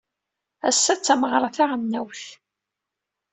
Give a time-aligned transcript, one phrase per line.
[0.69, 2.23] Ass-a d tameɣra taɣelnawt.